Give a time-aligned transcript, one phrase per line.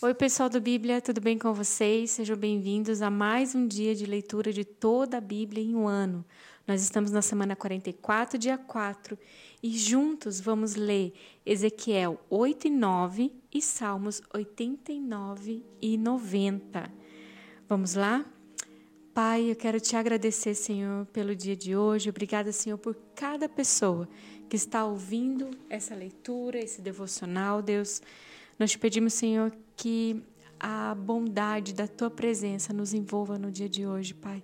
[0.00, 2.12] Oi, pessoal do Bíblia, tudo bem com vocês?
[2.12, 6.24] Sejam bem-vindos a mais um dia de leitura de toda a Bíblia em um ano.
[6.68, 9.18] Nós estamos na semana 44, dia 4,
[9.60, 11.12] e juntos vamos ler
[11.44, 16.92] Ezequiel 8 e 9 e Salmos 89 e 90.
[17.68, 18.24] Vamos lá?
[19.12, 22.08] Pai, eu quero te agradecer, Senhor, pelo dia de hoje.
[22.08, 24.08] Obrigada, Senhor, por cada pessoa
[24.48, 28.00] que está ouvindo essa leitura, esse devocional, Deus.
[28.58, 30.22] Nós te pedimos, Senhor, que
[30.58, 34.42] a bondade da tua presença nos envolva no dia de hoje, Pai.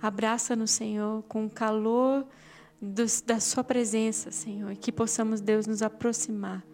[0.00, 2.26] Abraça-nos, Senhor, com o calor
[3.24, 6.64] da sua presença, Senhor, e que possamos, Deus, nos aproximar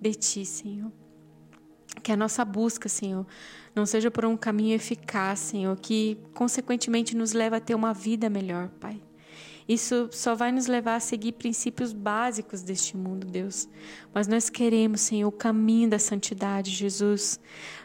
[0.00, 0.92] de ti, Senhor.
[2.02, 3.26] Que a nossa busca, Senhor,
[3.74, 8.28] não seja por um caminho eficaz, Senhor, que consequentemente nos leva a ter uma vida
[8.28, 9.02] melhor, Pai.
[9.68, 13.68] Isso só vai nos levar a seguir princípios básicos deste mundo, Deus.
[14.14, 17.38] Mas nós queremos, Senhor, o caminho da santidade, Jesus.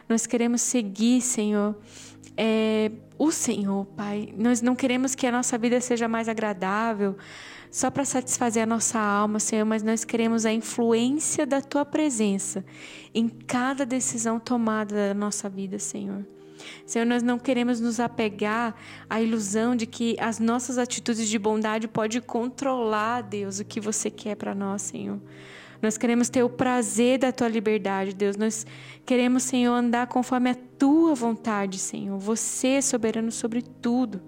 [0.08, 1.76] Nós queremos seguir, Senhor,
[2.38, 4.32] é, o Senhor, Pai.
[4.34, 7.16] Nós não queremos que a nossa vida seja mais agradável
[7.70, 12.64] só para satisfazer a nossa alma, Senhor, mas nós queremos a influência da Tua presença
[13.12, 16.24] em cada decisão tomada da nossa vida, Senhor.
[16.86, 18.74] Senhor, nós não queremos nos apegar
[19.08, 24.10] à ilusão de que as nossas atitudes de bondade podem controlar, Deus, o que você
[24.10, 25.20] quer para nós, Senhor.
[25.84, 28.36] Nós queremos ter o prazer da tua liberdade, Deus.
[28.36, 28.66] Nós
[29.04, 32.18] queremos, Senhor, andar conforme a tua vontade, Senhor.
[32.18, 34.22] Você é soberano sobre tudo.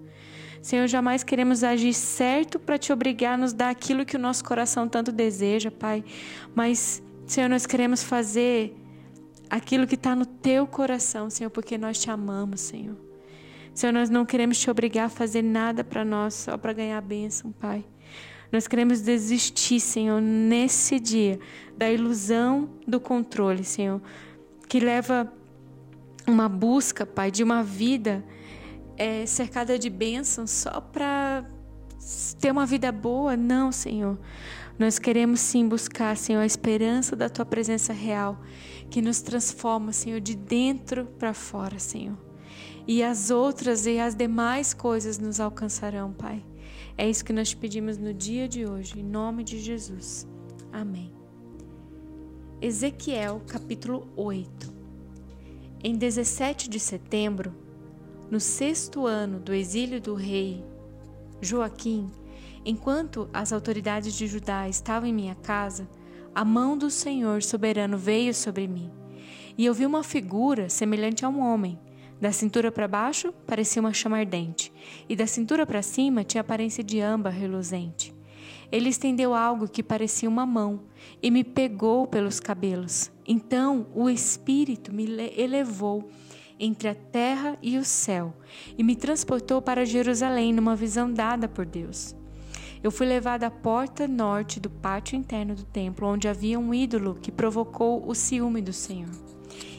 [0.61, 4.43] Senhor, jamais queremos agir certo para te obrigar a nos dar aquilo que o nosso
[4.43, 6.03] coração tanto deseja, Pai.
[6.53, 8.75] Mas, Senhor, nós queremos fazer
[9.49, 12.95] aquilo que está no teu coração, Senhor, porque nós te amamos, Senhor.
[13.73, 17.51] Senhor, nós não queremos te obrigar a fazer nada para nós só para ganhar bênção,
[17.51, 17.85] Pai.
[18.51, 21.39] Nós queremos desistir, Senhor, nesse dia
[21.77, 24.01] da ilusão do controle, Senhor,
[24.67, 25.31] que leva
[26.25, 28.23] uma busca, Pai, de uma vida
[28.97, 31.45] é, cercada de bênçãos só para
[32.39, 33.37] ter uma vida boa.
[33.37, 34.17] Não, Senhor.
[34.77, 38.39] Nós queremos sim buscar, Senhor, a esperança da tua presença real,
[38.89, 42.17] que nos transforma, Senhor, de dentro para fora, Senhor.
[42.87, 46.45] E as outras e as demais coisas nos alcançarão, Pai.
[46.95, 50.27] É isso que nós pedimos no dia de hoje, em nome de Jesus.
[50.71, 51.11] Amém.
[52.61, 54.73] Ezequiel, capítulo 8.
[55.83, 57.53] Em 17 de setembro,
[58.29, 60.63] no sexto ano do exílio do rei
[61.41, 62.09] Joaquim,
[62.69, 65.87] Enquanto as autoridades de Judá estavam em minha casa,
[66.35, 68.91] a mão do Senhor soberano veio sobre mim.
[69.57, 71.79] E eu vi uma figura semelhante a um homem.
[72.19, 74.73] Da cintura para baixo parecia uma chama ardente,
[75.07, 78.13] e da cintura para cima tinha aparência de âmbar reluzente.
[78.69, 80.81] Ele estendeu algo que parecia uma mão
[81.23, 83.09] e me pegou pelos cabelos.
[83.25, 85.05] Então o Espírito me
[85.37, 86.09] elevou
[86.59, 88.33] entre a terra e o céu
[88.77, 92.16] e me transportou para Jerusalém numa visão dada por Deus.
[92.87, 97.15] Eu fui levada à porta norte do pátio interno do templo, onde havia um ídolo
[97.15, 99.11] que provocou o ciúme do Senhor.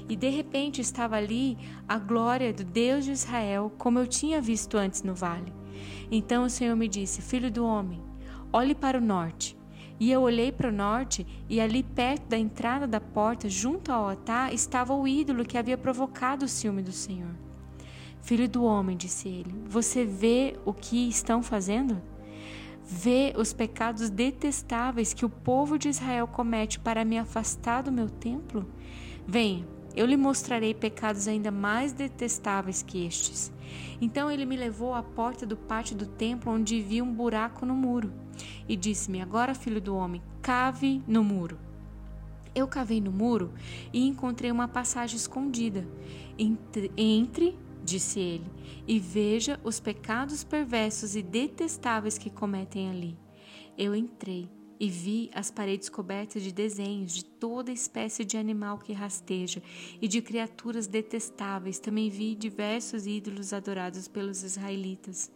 [0.06, 1.56] E de repente estava ali
[1.88, 5.54] a glória do Deus de Israel, como eu tinha visto antes no vale.
[6.10, 7.98] Então o Senhor me disse: Filho do homem,
[8.52, 9.56] olhe para o norte.
[9.98, 14.10] E eu olhei para o norte, e ali perto da entrada da porta, junto ao
[14.10, 17.34] altar, estava o ídolo que havia provocado o ciúme do Senhor.
[18.20, 22.02] Filho do homem, disse ele, você vê o que estão fazendo?
[22.90, 28.08] Vê os pecados detestáveis que o povo de Israel comete para me afastar do meu
[28.08, 28.66] templo?
[29.26, 29.62] Venha,
[29.94, 33.52] eu lhe mostrarei pecados ainda mais detestáveis que estes.
[34.00, 37.74] Então ele me levou à porta do pátio do templo, onde vi um buraco no
[37.74, 38.10] muro,
[38.66, 41.58] e disse-me: Agora, filho do homem, cave no muro.
[42.54, 43.52] Eu cavei no muro
[43.92, 45.86] e encontrei uma passagem escondida.
[46.38, 47.54] Entre, entre
[47.88, 48.50] disse ele,
[48.86, 53.18] e veja os pecados perversos e detestáveis que cometem ali.
[53.76, 54.48] Eu entrei
[54.80, 59.62] e vi as paredes cobertas de desenhos de toda espécie de animal que rasteja
[60.00, 61.78] e de criaturas detestáveis.
[61.78, 65.30] Também vi diversos ídolos adorados pelos israelitas.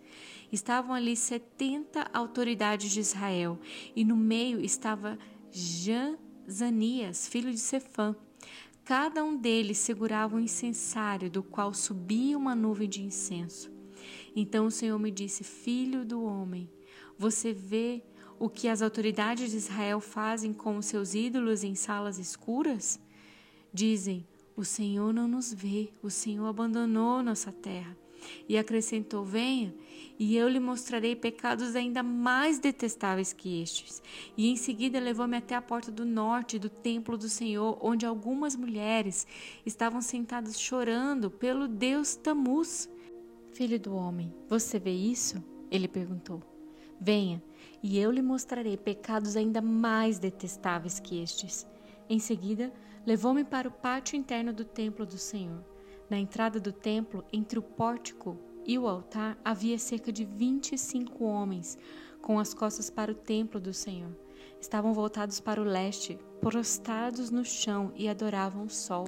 [0.52, 3.58] Estavam ali setenta autoridades de Israel,
[3.96, 5.18] e no meio estava
[5.50, 8.14] Janzanias, filho de Sefã
[8.84, 13.70] Cada um deles segurava um incensário, do qual subia uma nuvem de incenso.
[14.34, 16.68] Então o Senhor me disse: Filho do homem,
[17.16, 18.02] você vê
[18.38, 22.98] o que as autoridades de Israel fazem com os seus ídolos em salas escuras?
[23.72, 24.26] Dizem:
[24.56, 27.96] O Senhor não nos vê, o Senhor abandonou nossa terra.
[28.48, 29.72] E acrescentou: Venha,
[30.22, 34.00] e eu lhe mostrarei pecados ainda mais detestáveis que estes.
[34.36, 38.54] E em seguida levou-me até a porta do norte do templo do Senhor, onde algumas
[38.54, 39.26] mulheres
[39.66, 42.88] estavam sentadas chorando pelo deus Tamuz.
[43.52, 45.42] Filho do homem, você vê isso?
[45.68, 46.40] Ele perguntou.
[47.00, 47.42] Venha,
[47.82, 51.66] e eu lhe mostrarei pecados ainda mais detestáveis que estes.
[52.08, 52.72] Em seguida,
[53.04, 55.64] levou-me para o pátio interno do templo do Senhor.
[56.08, 60.78] Na entrada do templo, entre o pórtico e o altar, havia cerca de vinte e
[60.78, 61.76] cinco homens,
[62.20, 64.16] com as costas para o templo do Senhor.
[64.60, 69.06] Estavam voltados para o leste, prostrados no chão e adoravam o sol.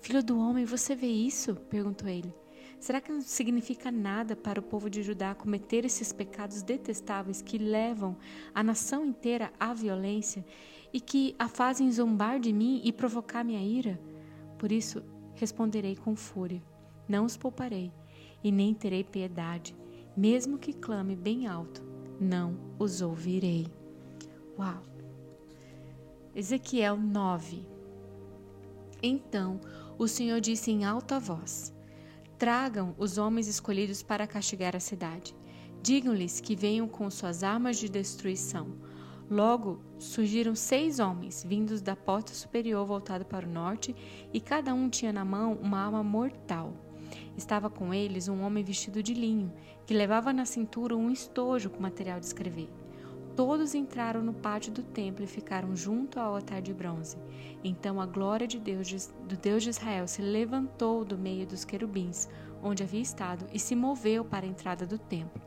[0.00, 1.56] Filho do homem, você vê isso?
[1.68, 2.32] perguntou ele.
[2.78, 7.58] Será que não significa nada para o povo de Judá cometer esses pecados detestáveis que
[7.58, 8.16] levam
[8.54, 10.44] a nação inteira à violência
[10.92, 14.00] e que a fazem zombar de mim e provocar minha ira?
[14.56, 15.02] Por isso
[15.34, 16.62] responderei com fúria:
[17.08, 17.92] Não os pouparei
[18.42, 19.76] e nem terei piedade,
[20.16, 21.82] mesmo que clame bem alto,
[22.20, 23.66] não os ouvirei.
[24.58, 24.82] Uau!
[26.34, 27.66] Ezequiel 9
[29.02, 29.60] Então
[29.98, 31.74] o Senhor disse em alta voz:
[32.38, 35.34] Tragam os homens escolhidos para castigar a cidade.
[35.82, 38.76] Digam-lhes que venham com suas armas de destruição.
[39.30, 43.94] Logo surgiram seis homens, vindos da porta superior voltada para o norte,
[44.32, 46.72] e cada um tinha na mão uma arma mortal.
[47.36, 49.52] Estava com eles um homem vestido de linho,
[49.86, 52.68] que levava na cintura um estojo com material de escrever.
[53.36, 57.16] Todos entraram no pátio do templo e ficaram junto ao altar de bronze.
[57.62, 62.28] Então a glória de Deus, do Deus de Israel se levantou do meio dos querubins,
[62.62, 65.40] onde havia estado, e se moveu para a entrada do templo.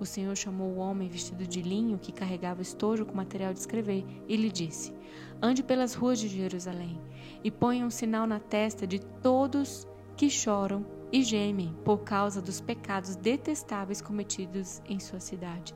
[0.00, 3.60] O Senhor chamou o homem vestido de linho que carregava o estojo com material de
[3.60, 4.94] escrever e lhe disse:
[5.42, 6.98] Ande pelas ruas de Jerusalém
[7.44, 9.86] e ponha um sinal na testa de todos
[10.20, 15.74] que choram e gemem por causa dos pecados detestáveis cometidos em sua cidade.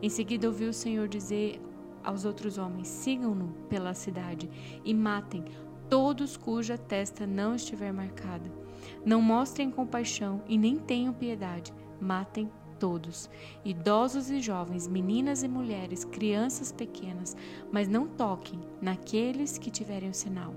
[0.00, 1.60] Em seguida ouviu o Senhor dizer
[2.04, 4.48] aos outros homens: sigam-no pela cidade
[4.84, 5.44] e matem
[5.90, 8.48] todos cuja testa não estiver marcada.
[9.04, 11.74] Não mostrem compaixão e nem tenham piedade.
[12.00, 13.28] Matem todos,
[13.64, 17.36] idosos e jovens, meninas e mulheres, crianças pequenas,
[17.72, 20.54] mas não toquem naqueles que tiverem o sinal.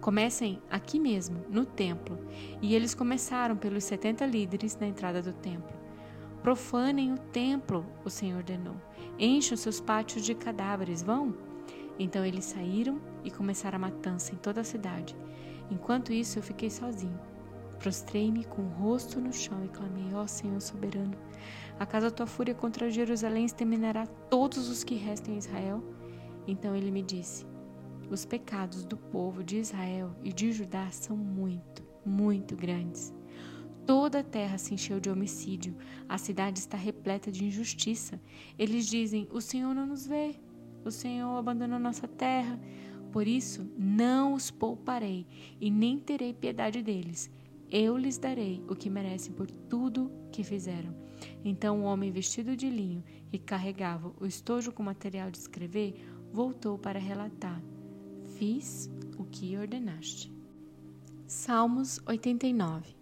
[0.00, 2.18] Comecem aqui mesmo, no templo.
[2.60, 5.74] E eles começaram pelos setenta líderes na entrada do templo.
[6.42, 8.76] Profanem o templo, o Senhor ordenou.
[9.18, 11.34] Enchem os seus pátios de cadáveres, vão?
[11.98, 15.16] Então eles saíram e começaram a matança em toda a cidade.
[15.70, 17.18] Enquanto isso, eu fiquei sozinho.
[17.78, 21.16] Prostrei-me com o rosto no chão e clamei: Ó oh, Senhor soberano,
[21.78, 25.82] acaso a tua fúria contra Jerusalém exterminará todos os que restam em Israel?
[26.46, 27.46] Então ele me disse:
[28.10, 33.12] Os pecados do povo de Israel e de Judá são muito, muito grandes.
[33.86, 35.76] Toda a terra se encheu de homicídio,
[36.08, 38.20] a cidade está repleta de injustiça.
[38.58, 40.36] Eles dizem: O Senhor não nos vê,
[40.84, 42.58] o Senhor abandonou nossa terra.
[43.12, 45.26] Por isso, não os pouparei
[45.60, 47.30] e nem terei piedade deles.
[47.70, 50.94] Eu lhes darei o que merecem por tudo que fizeram.
[51.44, 55.94] Então o homem vestido de linho, que carregava o estojo com material de escrever,
[56.32, 57.62] voltou para relatar:
[58.36, 60.32] Fiz o que ordenaste.
[61.24, 62.96] Salmos 89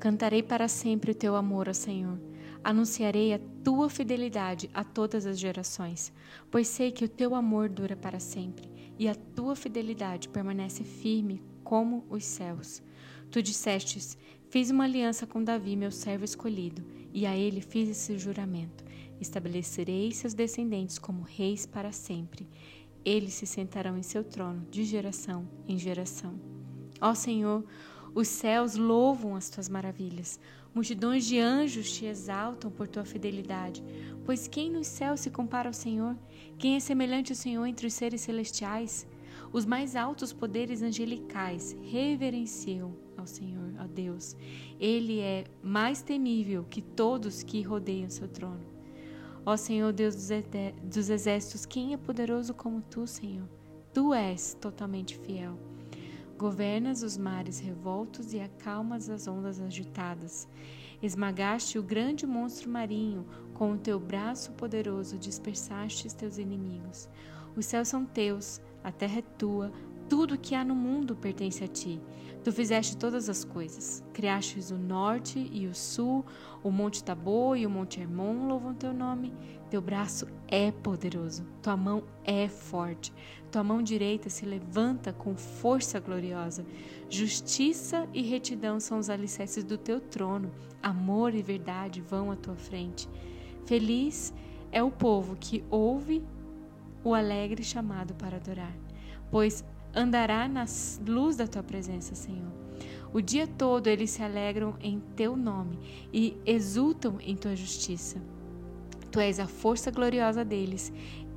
[0.00, 2.18] Cantarei para sempre o teu amor, ó Senhor.
[2.64, 6.12] Anunciarei a tua fidelidade a todas as gerações,
[6.50, 8.68] pois sei que o teu amor dura para sempre
[8.98, 12.82] e a tua fidelidade permanece firme como os céus.
[13.30, 14.18] Tu dissestes:
[14.50, 18.84] Fiz uma aliança com Davi, meu servo escolhido, e a ele fiz esse juramento:
[19.20, 22.48] Estabelecerei seus descendentes como reis para sempre.
[23.06, 26.34] Eles se sentarão em seu trono de geração em geração.
[27.00, 27.64] Ó Senhor,
[28.12, 30.40] os céus louvam as tuas maravilhas.
[30.74, 33.80] Multidões de anjos te exaltam por tua fidelidade.
[34.24, 36.18] Pois quem nos céus se compara ao Senhor?
[36.58, 39.06] Quem é semelhante ao Senhor entre os seres celestiais?
[39.52, 44.36] Os mais altos poderes angelicais reverenciam ao Senhor, a Deus.
[44.80, 48.75] Ele é mais temível que todos que rodeiam seu trono.
[49.48, 50.16] Ó Senhor Deus
[50.82, 53.48] dos exércitos, quem é poderoso como tu, Senhor?
[53.94, 55.56] Tu és totalmente fiel.
[56.36, 60.48] Governas os mares revoltos e acalmas as ondas agitadas.
[61.00, 63.24] Esmagaste o grande monstro marinho,
[63.54, 67.08] com o teu braço poderoso dispersaste teus inimigos.
[67.54, 69.70] Os céus são teus, a terra é tua,
[70.08, 72.00] Tudo que há no mundo pertence a ti.
[72.44, 74.04] Tu fizeste todas as coisas.
[74.12, 76.24] Criastes o norte e o sul,
[76.62, 79.32] o monte Tabor e o monte Hermon louvam teu nome.
[79.68, 83.12] Teu braço é poderoso, tua mão é forte.
[83.50, 86.64] Tua mão direita se levanta com força gloriosa.
[87.10, 90.52] Justiça e retidão são os alicerces do teu trono.
[90.80, 93.08] Amor e verdade vão à tua frente.
[93.64, 94.32] Feliz
[94.70, 96.22] é o povo que ouve
[97.02, 98.76] o alegre chamado para adorar,
[99.30, 99.64] pois
[99.96, 100.66] andará na
[101.06, 102.52] luz da tua presença, Senhor.
[103.12, 105.78] O dia todo eles se alegram em teu nome
[106.12, 108.20] e exultam em tua justiça.
[109.10, 110.92] Tu és a força gloriosa deles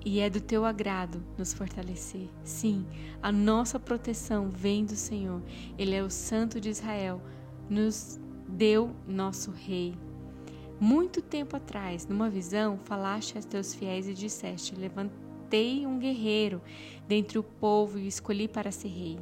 [0.05, 2.27] e é do teu agrado nos fortalecer.
[2.43, 2.85] Sim,
[3.21, 5.41] a nossa proteção vem do Senhor.
[5.77, 7.21] Ele é o Santo de Israel,
[7.69, 9.93] nos deu nosso Rei.
[10.79, 16.61] Muito tempo atrás, numa visão, falaste a teus fiéis e disseste: Levanta levantei um guerreiro
[17.07, 19.19] dentre o povo e o escolhi para ser rei.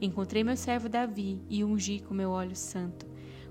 [0.00, 3.06] Encontrei meu servo Davi e ungi com meu óleo santo.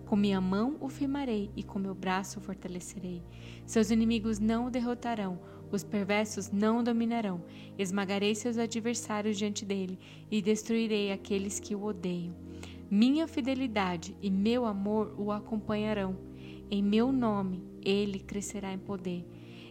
[0.05, 3.24] Com minha mão o firmarei e com meu braço o fortalecerei.
[3.65, 5.39] Seus inimigos não o derrotarão,
[5.71, 7.43] os perversos não o dominarão.
[7.77, 9.98] Esmagarei seus adversários diante dele
[10.29, 12.36] e destruirei aqueles que o odeiam.
[12.91, 16.15] Minha fidelidade e meu amor o acompanharão.
[16.69, 19.25] Em meu nome ele crescerá em poder.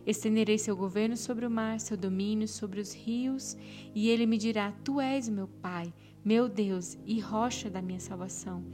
[0.09, 3.59] Estenderei seu governo sobre o mar, seu domínio sobre os rios,
[3.95, 5.93] e ele me dirá: Tu és meu Pai,
[6.25, 8.65] meu Deus e rocha da minha salvação.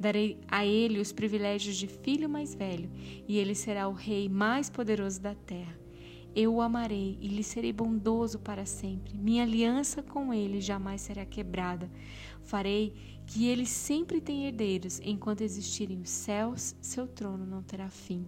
[0.00, 2.90] Darei a ele os privilégios de filho mais velho,
[3.28, 5.78] e ele será o rei mais poderoso da terra.
[6.34, 9.16] Eu o amarei e lhe serei bondoso para sempre.
[9.16, 11.88] Minha aliança com ele jamais será quebrada.
[12.42, 12.92] Farei
[13.26, 15.00] que ele sempre tenha herdeiros.
[15.04, 18.26] Enquanto existirem os céus, seu trono não terá fim.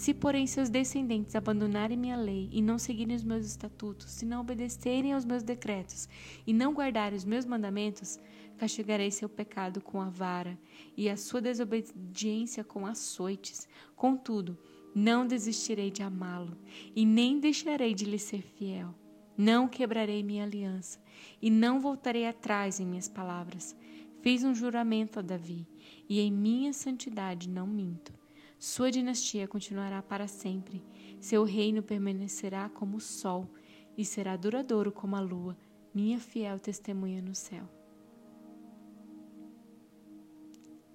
[0.00, 4.40] Se, porém, seus descendentes abandonarem minha lei e não seguirem os meus estatutos, se não
[4.40, 6.08] obedecerem aos meus decretos
[6.46, 8.18] e não guardarem os meus mandamentos,
[8.56, 10.58] castigarei seu pecado com a vara
[10.96, 13.68] e a sua desobediência com açoites.
[13.94, 14.56] Contudo,
[14.94, 16.56] não desistirei de amá-lo
[16.96, 18.94] e nem deixarei de lhe ser fiel.
[19.36, 20.98] Não quebrarei minha aliança
[21.42, 23.76] e não voltarei atrás em minhas palavras.
[24.22, 25.68] Fiz um juramento a Davi
[26.08, 28.19] e em minha santidade não minto.
[28.60, 30.84] Sua dinastia continuará para sempre.
[31.18, 33.48] Seu reino permanecerá como o sol
[33.96, 35.56] e será duradouro como a lua,
[35.94, 37.66] minha fiel testemunha no céu.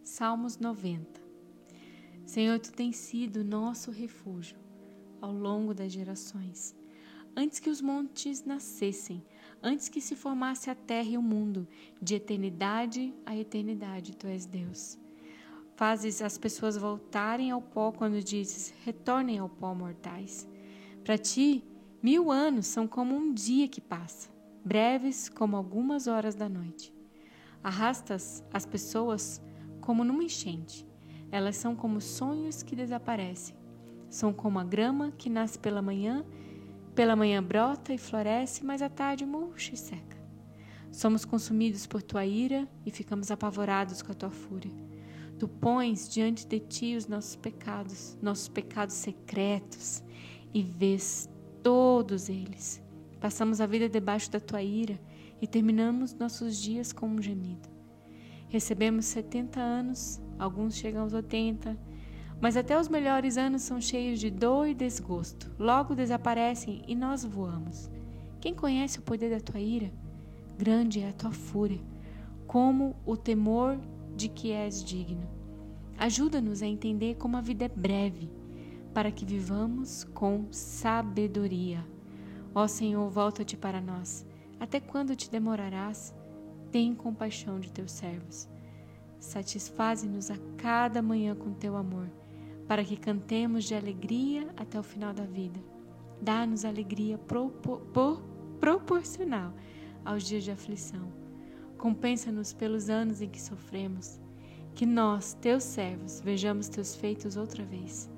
[0.04, 1.20] Salmos 90
[2.24, 4.60] Senhor, tu tens sido nosso refúgio
[5.20, 6.76] ao longo das gerações.
[7.36, 9.26] Antes que os montes nascessem,
[9.62, 11.68] antes que se formasse a terra e o mundo,
[12.00, 15.00] de eternidade a eternidade, tu és Deus.
[15.76, 20.48] Fazes as pessoas voltarem ao pó quando dizes: retornem ao pó, mortais.
[21.04, 21.66] Para ti,
[22.02, 24.30] mil anos são como um dia que passa,
[24.64, 26.94] breves como algumas horas da noite.
[27.62, 29.42] Arrastas as pessoas
[29.82, 30.88] como numa enchente.
[31.30, 33.56] Elas são como sonhos que desaparecem.
[34.10, 36.26] São como a grama que nasce pela manhã,
[36.94, 40.16] pela manhã brota e floresce, mas à tarde murcha e seca.
[40.90, 44.85] Somos consumidos por tua ira e ficamos apavorados com a tua fúria.
[45.38, 50.04] Tu pões diante de ti os nossos pecados, nossos pecados secretos,
[50.54, 51.30] e vês
[51.62, 52.82] todos eles.
[53.20, 55.00] Passamos a vida debaixo da tua ira
[55.42, 57.68] e terminamos nossos dias com um gemido.
[58.48, 61.78] Recebemos 70 anos, alguns chegam aos 80,
[62.40, 65.52] mas até os melhores anos são cheios de dor e desgosto.
[65.60, 67.90] Logo desaparecem e nós voamos.
[68.40, 69.92] Quem conhece o poder da tua ira?
[70.58, 71.82] Grande é a tua fúria,
[72.48, 73.78] como o temor
[74.16, 75.28] de que és digno.
[75.98, 78.30] Ajuda-nos a entender como a vida é breve,
[78.94, 81.86] para que vivamos com sabedoria.
[82.54, 84.26] Ó Senhor, volta-te para nós.
[84.60, 86.16] Até quando te demorarás?
[86.72, 88.48] Tem compaixão de teus servos.
[89.20, 92.10] Satisfaze-nos a cada manhã com teu amor,
[92.68, 95.60] para que cantemos de alegria até o final da vida.
[96.22, 97.20] Dá-nos alegria
[98.60, 99.54] proporcional
[100.06, 101.25] aos dias de aflição
[101.78, 104.20] Compensa-nos pelos anos em que sofremos.
[104.74, 108.10] Que nós, teus servos, vejamos teus feitos outra vez.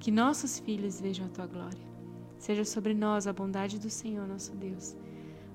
[0.00, 1.92] Que nossos filhos vejam a tua glória.
[2.38, 4.96] Seja sobre nós a bondade do Senhor, nosso Deus.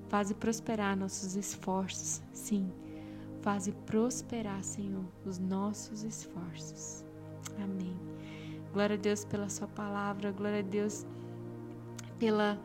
[0.08, 2.22] Faze prosperar nossos esforços.
[2.32, 2.72] Sim,
[3.42, 7.04] faze prosperar, Senhor, os nossos esforços.
[7.62, 7.94] Amém.
[8.72, 10.32] Glória a Deus pela Sua palavra.
[10.32, 11.06] Glória a Deus
[12.18, 12.58] pela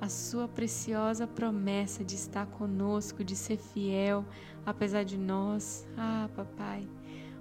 [0.00, 4.24] a sua preciosa promessa de estar conosco, de ser fiel,
[4.64, 5.86] apesar de nós.
[5.96, 6.88] Ah, papai,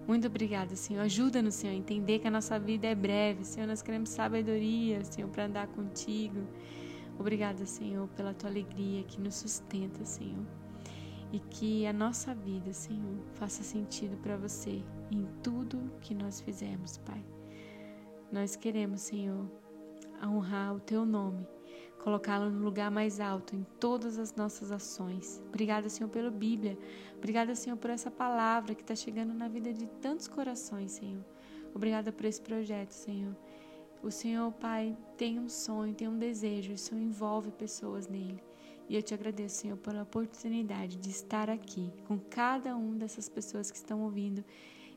[0.08, 1.01] muito obrigada, Senhor.
[1.01, 3.46] Ajuda-nos, Senhor, a entender que a nossa vida é breve.
[3.46, 6.42] Senhor, nós queremos sabedoria, Senhor, para andar contigo.
[7.18, 10.46] Obrigada, Senhor, pela tua alegria que nos sustenta, Senhor.
[11.32, 16.98] e que a nossa vida, Senhor, faça sentido para você em tudo que nós fizemos,
[17.00, 17.24] Pai.
[18.32, 19.50] Nós queremos, Senhor,
[20.24, 21.48] honrar o teu nome,
[22.00, 25.41] colocá-lo no lugar mais alto em todas as nossas ações.
[25.48, 26.77] Obrigada, Senhor, pela Bíblia.
[27.18, 31.24] Obrigada, Senhor, por essa palavra que está chegando na vida de tantos corações, Senhor.
[31.75, 33.36] Obrigada por esse projeto, Senhor.
[34.01, 38.41] O Senhor, Pai, tem um sonho, tem um desejo, isso envolve pessoas nele.
[38.88, 43.70] E eu te agradeço, Senhor, pela oportunidade de estar aqui com cada uma dessas pessoas
[43.70, 44.44] que estão ouvindo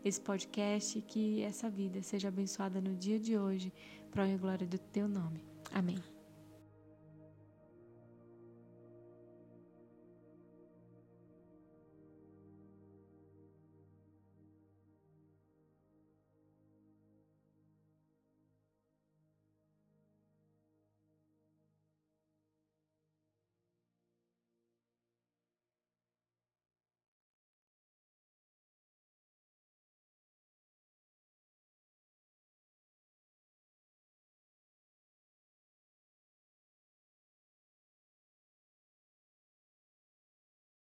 [0.04, 3.73] esse podcast e que essa vida seja abençoada no dia de hoje,
[4.11, 5.44] para a glória do teu nome.
[5.73, 6.12] Amém.